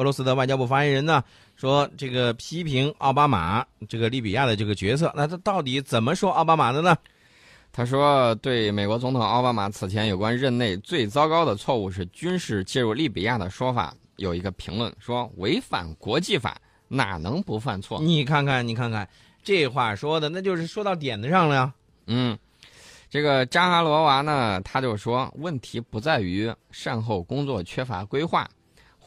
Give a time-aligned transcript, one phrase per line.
[0.00, 1.22] 俄罗斯的外交部发言人呢
[1.56, 6.96] 说，这个批评奥巴马这个利比亚的这个决策，那他到底怎么说奥巴马的呢？
[7.70, 16.56] 他说，对美国总统奥巴马此前有关任内最糟糕的错误是军事介入利比亚的说法，有一个评论说违反国际法，
[16.88, 18.00] 哪能不犯错？
[18.00, 19.06] 你看看，你看看，
[19.42, 21.74] 这话说的那就是说到点子上了呀。
[22.06, 22.38] 嗯，
[23.10, 28.48] 这个扎哈罗娃呢，他就说，问题不在于善后工作缺乏规划，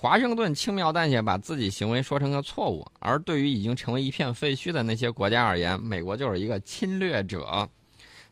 [0.04, 7.66] 华盛顿轻描淡写把自己行为说成个错误，而对于已经成为一片废墟的那些国家而言，美国就是一个侵略者。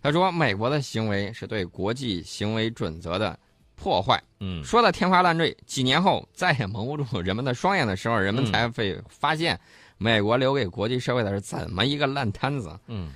[0.04, 3.40] 他说，美国的行为是对国际行为准则的
[3.78, 4.22] 破坏。
[4.42, 5.55] 嗯，说的天花乱坠。
[5.66, 9.58] 几年后，再也蒙不住人们的双眼的时候，人们才会发现，
[9.98, 12.78] 美国留给国际社会的是怎么一个烂摊子。
[12.88, 13.14] 嗯，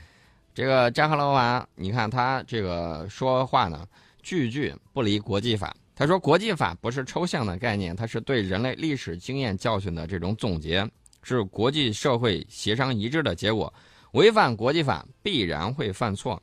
[0.53, 3.85] 这个扎哈罗娃，你看他这个说话呢，
[4.23, 5.75] 句句不离国际法。
[5.95, 10.85] 他说，国际法不是抽象的概念，它是对人类历史经验教训的这种总结，
[11.23, 13.73] 是国际社会协商一致的结果。
[14.11, 16.41] 违反国际法必然会犯错。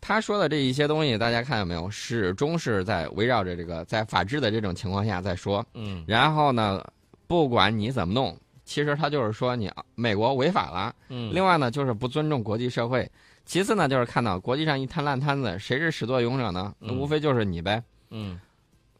[0.00, 1.90] 他说的这一些东西，大家看到没有？
[1.90, 5.66] 始终是在围绕着这个在法治的这种情况下在说。
[5.74, 6.84] 嗯，然后呢，
[7.26, 10.94] 不管你怎么弄，其实他就是说你美国违法了。
[11.08, 13.10] 嗯，另外呢，就是不尊重国际社会。
[13.44, 16.74] 其次呢，就是看到国际上一摊烂摊子，谁是始作俑者呢？
[16.78, 17.82] 那无非就是你呗。
[18.10, 18.38] 嗯，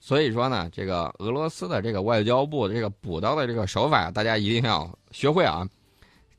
[0.01, 5.67] 所以说呢，这个俄罗斯的这个外交部这个补刀的这个手法，大家一定要学会啊，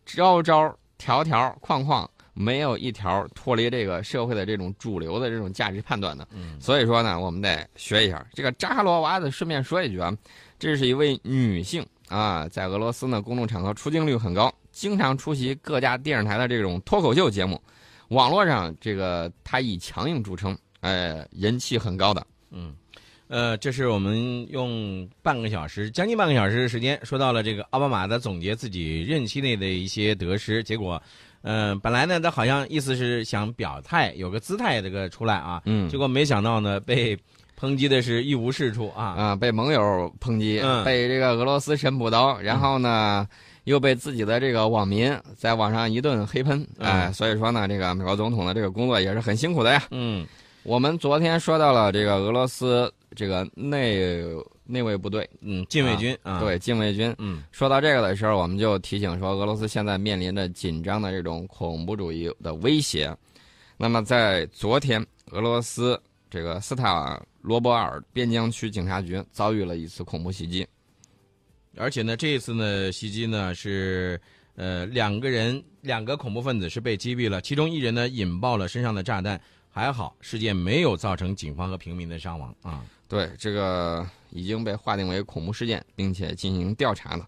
[0.06, 2.10] 招招条条框框。
[2.40, 9.32] 没有一条脱离这个社会的这种主流的这种价值判断的，嗯，所以说呢，我们得学一下这个扎哈罗娃的。
[9.32, 10.16] 顺便说一句啊，
[10.60, 17.60] 这是一位女性啊，在俄罗斯呢公众场合出镜率很高，经常出席各家电视台的这种脱口秀节目，
[18.10, 22.24] 网络上这个她以强硬著称，呃，人气很高的。
[22.52, 22.76] 嗯，
[23.28, 31.02] 呃，这是我们用半个小时，将近半个小时的时间，说到了这个奥巴马的总结自己任期内的一些得失，结果。
[31.44, 37.18] 嗯，本来呢，他好像意思是想表态，有个姿态这个出来啊，嗯，结果没想到呢，被
[37.58, 43.26] 抨击的是一无是处啊啊，被盟友抨击，被这个俄罗斯神补刀，然后呢，
[43.64, 49.84] 又被自己的这个网民在网上一顿黑喷，哎，所以说呢，这个美国总统的这个工作也是很辛苦的呀。
[49.92, 50.26] 嗯，
[50.64, 54.24] 我们昨天说到了这个俄罗斯这个内。
[54.70, 57.16] 内卫部队，嗯，禁卫军啊，对，禁卫军。
[57.20, 63.16] 嗯，说到这个的时候，我们就提醒说，俄罗斯现在面临着紧张的这种恐怖主义的威胁。
[63.78, 65.02] 那么，在昨天，
[65.32, 65.98] 俄罗斯
[66.30, 70.68] 这个斯塔罗波尔边疆区警察局遭遇了一次恐怖袭击，
[71.78, 74.20] 而且呢，这一次呢，袭击呢是
[74.56, 79.40] 呃两个人，两个恐怖分子是被击毙了，其中一人呢引爆了身上的炸弹，
[79.78, 82.84] 还好事件没有造成警方和平民的伤亡啊。
[83.08, 84.06] 对这个。
[84.32, 87.26] 已经被划定为恐怖事件，并且进行调查了，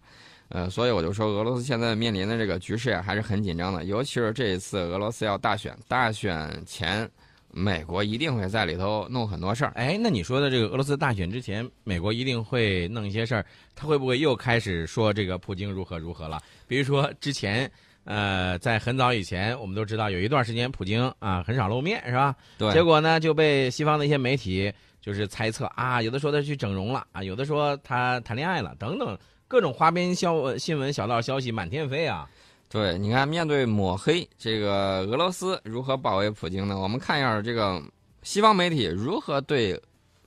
[0.50, 3.84] 呃，所以我就说，俄罗斯现在面临的这个局势呀，还是很紧张的。
[3.84, 7.10] 尤其是这一次俄罗斯要大选，大选前，
[7.50, 9.72] 美国一定会在里头弄很多事儿。
[9.74, 16.38] 哎，那你说的这个俄罗斯大选之前，美国一定会弄一些事儿，他会不会又开始说这个普京如何如何了？
[16.68, 17.68] 比如说之前，
[18.04, 22.34] 呃，在很早以前，我们都知道有一段时间普京啊很少露面，是吧？
[22.58, 22.72] 对。
[22.72, 24.72] 结果呢，就被西方的一些媒体。
[25.02, 29.18] 就是猜测啊，有的说他去整容了啊，有的说他谈恋爱了，等等
[29.48, 32.28] 各种花边消新闻小道消息满天飞啊。
[32.68, 36.78] 对，你看面对抹黑，这个俄罗斯如何保卫普京呢？
[36.78, 37.82] 我们看一下这个
[38.22, 39.80] 西方媒体如何对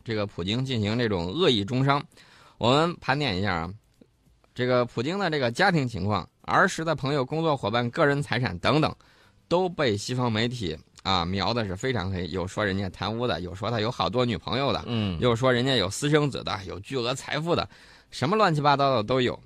[0.04, 2.04] 这个普京进行这种恶意中伤。
[2.58, 3.74] 我们盘点一下啊，
[4.56, 8.96] 这个普京的这个家庭情况、儿时的朋友、工作伙伴、个人财产等等，
[9.48, 10.78] 都被西方媒体。
[11.04, 17.68] 啊，描的是非常黑，有说人家贪污的，有说他有好多女朋友的，嗯，又说人家有私生子的，有巨额财富的，
[18.10, 19.38] 什么乱七八糟的都有。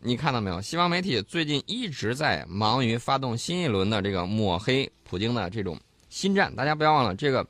[0.00, 0.60] 你看到没有？
[0.60, 5.80] 西方媒体最近一直在忙于发动新一轮的这个抹黑普京的这种
[6.10, 6.54] 新战。
[6.54, 7.46] 大家不要忘了，这个，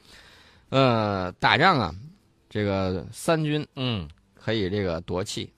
[0.68, 1.92] 呃，打仗啊，
[2.48, 5.52] 这个三军，嗯，可以这个夺气，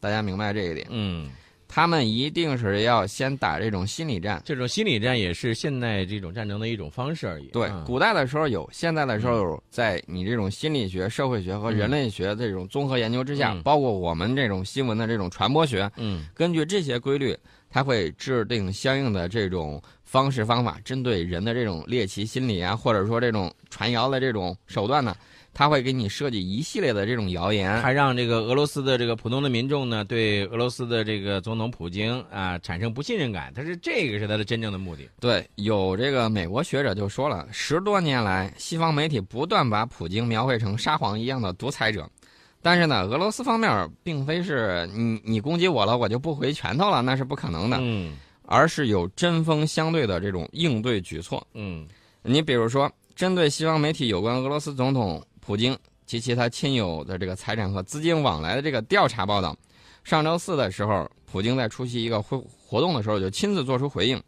[0.00, 1.30] 大家明白这一点，嗯。
[1.72, 7.46] 他们一定是要先打这种心理战，这种心理战也是现代这种战争的一种方式而已。
[7.52, 17.38] 对，古代的时候有，现在的时候在你这种心理学、社会学和人类学这种综合研究之下，包括我们这种新闻的这种传播学，嗯，根据这些规律，
[17.70, 25.16] 它会制定相应的这种方式方法，针对人的这种猎奇心理啊，或者说这种传谣的这种手段呢。
[25.52, 33.52] 他会给你设计一系列的这种谣言，还让这个俄罗斯的这个普通的民众呢，对俄罗斯的这个总统普京啊产生不信任感。
[33.54, 35.08] 他是这个是他的真正的目的。
[35.20, 42.08] 对，有这个美国学者就说了，十多年来，西方媒体不断把普京描绘成沙皇一样的独裁者，
[42.62, 48.16] 但是呢，俄罗斯方面并非是你你攻击我了，我就不回拳头了，那是不可能的，嗯
[48.46, 51.46] 而是有针锋相对的这种应对举措。
[51.54, 51.86] 嗯
[52.22, 55.76] 你比如说，针对西方媒体有关俄罗斯总统普京
[56.06, 59.56] 及其他亲友的这个财产和资金往来的这个调查报道，
[60.04, 64.22] 上周四的时候，普京在出席一个会活动的时候就亲自做出回应，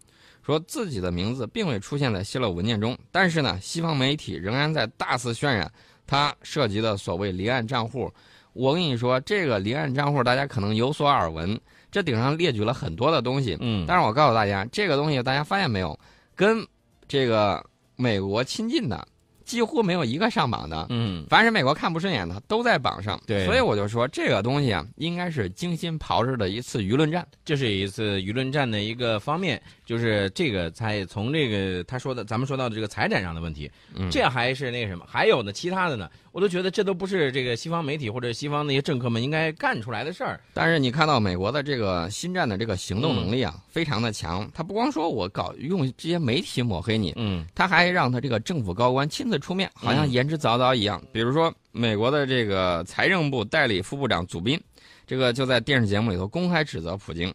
[0.45, 5.71] 说自己的名字并未出现在泄露文件中，但是呢，西方媒体仍然在大肆渲染
[6.09, 8.13] 他涉及的所谓离岸账户。
[8.53, 11.57] 我跟你说，这个离岸账户大家可能有所耳闻，
[11.93, 15.97] 这顶上列举了很多的东西，嗯，但是我告诉大家，这个东西大家发现没有，
[16.35, 16.67] 跟
[17.07, 17.65] 这个
[17.95, 19.07] 美国亲近的
[19.45, 20.87] 几乎没有一个上榜的。
[20.91, 23.21] 嗯凡是美国看不顺眼的，都在榜上。
[23.27, 27.27] 对所以我就说这个东西啊，应该是精心炮制的一次舆论战。
[27.45, 40.41] 这是一次舆论战的一个方面，就是这个才从这个他说的，咱们说到的这个财产上的问题，嗯这还是那个什么，还有呢，其他的呢，我都觉得这都不是这个西方媒体或者西方那些政客们应该干出来的事儿。
[40.55, 44.49] 但是你看到美国的这个新战的这个行动能力啊，非常的强。
[44.55, 51.03] 他不光说我搞用这些媒体抹黑你，嗯他还让他这个政府高官亲自出面，好像嗯言之凿凿一样。
[51.11, 54.61] 比如说，美国的这个财政部代理副部长祖宾，
[55.07, 57.33] 这个就在电视节目里头公开指责普京，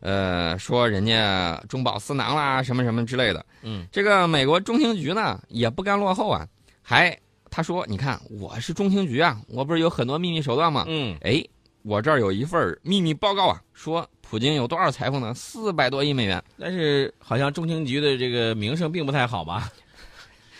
[0.00, 3.46] 呃，说人家中饱私囊啦，什么什么之类的。
[3.62, 6.46] 嗯这个美国中情局呢也不甘落后啊，
[6.82, 7.18] 还
[7.50, 10.84] 他说，你看我是中情局啊，我不是有很多秘密手段吗？
[10.86, 11.42] 嗯哎，
[11.82, 15.32] 我这儿有一份秘密报告啊，说普京有多少财富呢？
[15.32, 16.44] 四百多亿美元。
[16.58, 19.72] 但是好像中情局的这个名声并不太好吧？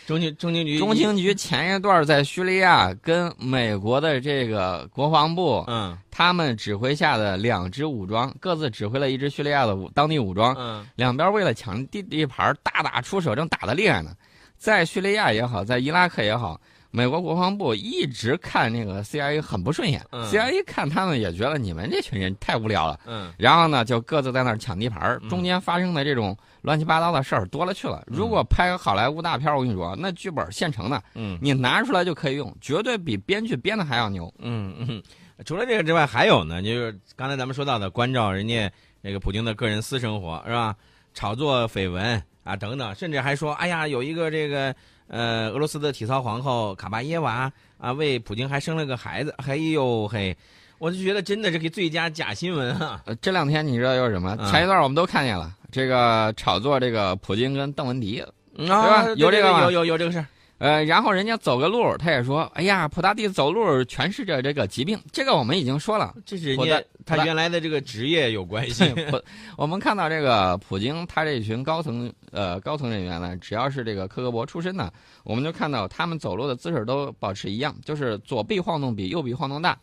[0.09, 14.13] 中情中情局中情局前一段在叙利亚跟美国的这个国防部，嗯他们指挥下的两支武装各自指挥了一支叙利亚的武当地武装，嗯两边为了抢地地盘大打出手，正打得厉害呢。
[14.57, 16.59] 在叙利亚也好，在伊拉克也好，
[16.91, 22.99] 美国国防部一直看那个 CIA 很不顺眼、嗯 c i a 看他们也觉得你们这群人太无聊了。
[23.07, 28.03] 嗯然后呢，就各自在那儿抢地盘中间发生的这种乱七八糟的事儿多了去了。
[28.07, 34.33] 如果拍个好莱坞大片儿，我跟你说，那剧本现成的，嗯你拿出来就可以用，绝对比编剧编的还要牛。
[34.39, 35.03] 嗯嗯。
[35.45, 38.71] 除了这个之外，还有呢，就是刚才咱们说到的，关照人家
[39.03, 40.75] 那个普京的个人私生活是吧？
[41.15, 44.75] 炒作绯闻啊等等，甚至还说，哎呀，有一个这个
[45.09, 50.37] 呃俄罗斯的体操皇后卡巴耶娃啊，为普京还生了个孩子，嘿呦嘿，
[50.79, 53.03] 我就觉得真的是个最佳假新闻啊！
[53.07, 54.37] 呃，这两天你知道有什么？
[54.39, 58.23] 嗯前一段我们都看见了，这个炒作这个普京跟邓文迪，
[58.57, 60.27] 对吧有这个吗有有有这个事儿。
[60.59, 66.15] 呃，然后人家走个路，他也说，哎呀，普大帝走路诠释着这个疾病，这个我们已经说了。
[66.27, 68.85] 这是人家他原来的这个职业有关系。
[69.09, 69.23] 普，
[69.57, 79.79] 我们看到这个普京，他这群高层呃高层人员呢，只要是这个科格勃出身的，我们就看到他们走路的姿势都保持一样，就是左臂晃动比右臂晃动大，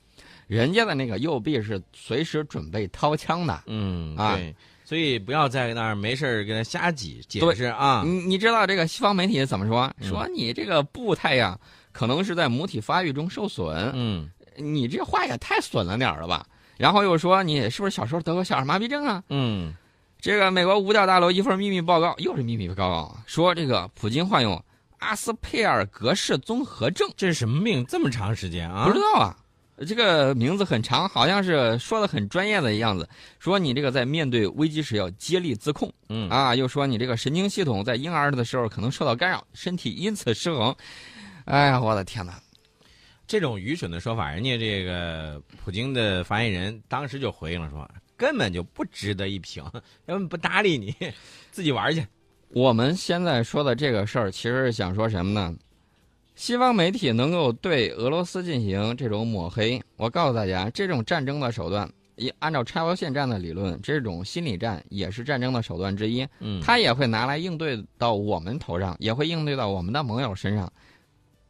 [0.45, 3.63] 人家的那个右臂是随时准备掏枪的。
[3.68, 4.54] 嗯，啊对，
[4.85, 8.03] 所以不要在那儿没事儿跟他瞎挤解释啊。
[8.05, 9.91] 你你知道这个西方媒体怎么说？
[9.99, 11.59] 嗯说你这个步态呀，
[11.91, 16.45] 可能是在母体发育中受损，嗯你这话也太损了点儿了吧？
[16.77, 19.23] 然后又说你是不是小时候得过小儿麻痹症啊？
[19.29, 19.73] 嗯
[20.21, 24.63] 这个美国五角大楼一份秘密报告，又是秘密报告啊，说这个普京患有
[24.99, 27.85] 阿斯佩尔格氏综合症，这是什么病？
[27.85, 28.85] 这么长时间啊？
[28.85, 29.35] 不知道啊。
[29.86, 33.07] 这个名字很长，好像是说的很专业的样子。
[33.39, 40.73] 说你这个在面对危机时要接力自控嗯啊，又说你这个神经系统在婴儿的时候可能受到干扰，身体因此失衡。
[41.45, 42.40] 哎呀，我的天哪！
[43.28, 49.64] 这种愚蠢的说法，人家这个普京的发言人当时就回应了说，根本就不值得一评，
[50.06, 50.95] 根本不搭理你，
[51.52, 52.06] 自己玩去。
[52.49, 55.54] 我们现在说的这个事儿，其实是想说什么呢？
[56.35, 66.27] 西方媒体能够对俄罗斯进行这种抹黑，我告诉大家，这种战争的手段，一按照拆包线战的理论，这种心理战也是战争的手段之一。
[66.39, 70.71] 嗯，他也会拿来应对到我们头上，也会应对到我们的盟友身上，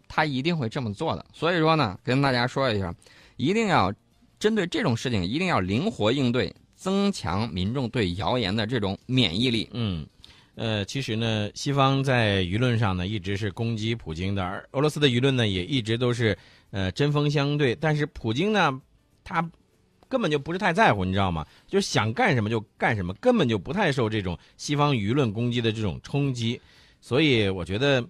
[0.08, 1.25] 他一定会这么做的。
[1.34, 2.94] 所以说呢，跟大家说一下，
[3.38, 3.92] 一定要
[4.38, 9.68] 针对这种事情，一定要灵活应对，增强民众对谣言的这种免疫力。
[9.74, 10.06] 嗯，
[10.56, 16.38] 呃，其实呢，西方在舆论上呢一直是攻击普京的，而俄罗斯的舆论呢也一直都是
[16.72, 17.76] 呃针锋相对。
[17.76, 18.82] 但是普京呢，
[19.24, 19.48] 他
[20.08, 21.46] 根本就不是太在乎，你知道吗？
[21.68, 26.60] 就是想干什么就干什么，根本就不太受这种西方舆论攻击的这种冲击。
[27.02, 28.04] 所以我觉得，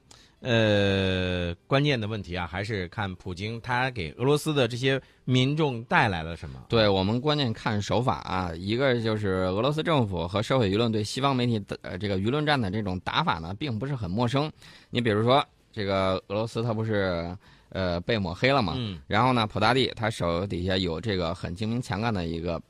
[0.46, 6.64] 呃，关键的问题啊，还是看普京他给俄罗斯的这些民众带来了什么。
[6.70, 14.52] 对我们关键看手法啊，一个就是俄罗斯政府和社会舆论对西方媒体的呃这个舆论战的这种打法呢，并不是很陌生。
[14.92, 17.36] 你比如说，这个俄罗斯它不是
[17.70, 18.76] 呃被抹黑了嘛。
[18.78, 22.62] 嗯，然后呢，普大帝他手底下有这个很精明强干的一个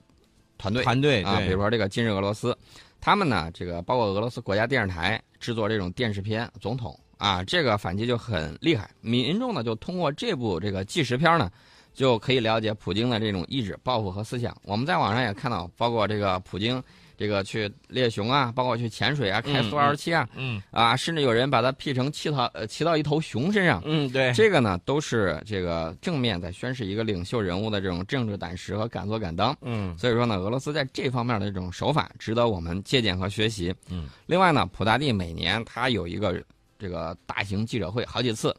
[0.57, 2.57] 团队啊，团队啊比如说这个今日俄罗斯，
[3.01, 8.89] 他们呢，这个包括俄罗斯国家电视台制作这种电视片，总统啊，这个反击就很厉害。
[9.01, 11.51] 民众呢，就通过这部这个纪实片呢，
[11.93, 14.55] 就可以了解普京的这种意志、抱负和思想。
[14.63, 16.81] 我们在网上也看到，包括这个普京
[17.17, 23.81] 这个去猎熊啊，包括去潜水啊，开苏二十七啊，嗯啊，甚至有人把它 P 成骑到呃骑到一头熊身上。
[23.85, 29.55] 嗯，对，这个呢，都是这个正面在宣示一个领袖人物的这种政治胆识和敢作敢当。
[29.61, 33.73] 嗯所以说呢，俄罗斯在这方面的这种手法值得我们借鉴和学习。
[33.89, 36.43] 嗯，另外呢，普大帝每年他有一个
[36.77, 38.55] 这个大型记者会，好几次，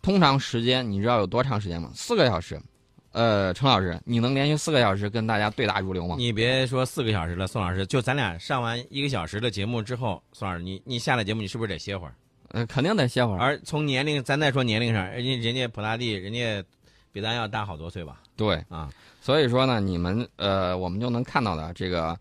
[0.00, 1.90] 通常时间你知道有多长时间吗？
[1.94, 2.60] 四个小时。
[3.12, 6.16] 呃，陈老师，你能连续四个小时跟大家对答如流吗？
[6.18, 12.14] 你别说四个小时了，宋老师，就咱俩上完一个小时的节目之后，宋老师，你你下了节目，你是不是得歇会儿？
[12.52, 13.38] 呃，肯定得歇会儿。
[13.38, 16.64] 而从年龄，咱再说年龄上，人家人家普拉蒂，人家
[17.12, 18.22] 比咱要大好多岁吧？
[18.34, 18.90] 对，啊，
[19.20, 22.18] 所以说呢，你们呃，我们就能看到的这个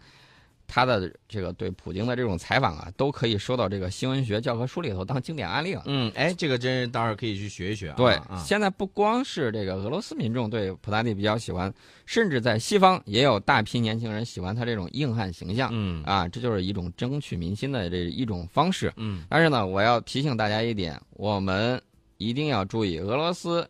[0.73, 5.83] 他的这个对普京的这种采访啊，都可以收到这个新闻学教科书里头当经典案例了。
[5.85, 7.95] 嗯，哎，这个真是到时候可以去学一学啊。
[7.97, 11.71] 对，啊，现在不光是这个俄罗斯民众对普大帝比较喜欢，
[12.05, 15.69] 甚至在西方也有大批年轻人喜欢他这种硬汉形象。
[15.73, 18.93] 嗯啊，这就是一种争取民心的这一种方式。
[18.95, 21.81] 嗯但是呢，我要提醒大家一点，我们
[22.17, 23.67] 一定要注意，俄罗斯，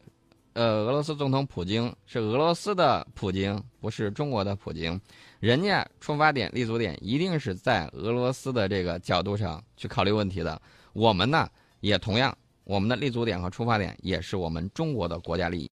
[0.53, 4.99] 呃，俄罗斯总统普京是俄罗斯的普京，不是中国的普京。
[5.39, 10.61] 人家出发点、立足点一定是在俄罗斯的这个角度上去考虑问题的。
[10.93, 15.69] 我们呢，也同样，我们的立足点和出发点也是我们中国的国家利益。